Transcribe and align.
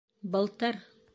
Былтыр!.. 0.33 0.81